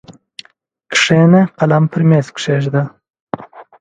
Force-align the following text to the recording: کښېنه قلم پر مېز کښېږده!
کښېنه 0.91 1.41
قلم 1.57 1.83
پر 1.91 2.01
مېز 2.09 2.27
کښېږده! 2.35 2.83